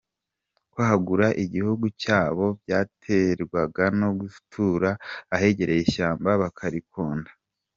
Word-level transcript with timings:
Kwagura 0.71 1.27
igihugu 1.43 1.85
cyabo 2.01 2.45
byaterwaga 2.61 3.83
no 3.99 4.09
gutura 4.19 4.89
ahegereye 5.35 5.81
ishyamba 5.85 6.29
bakarikonda. 6.43 7.31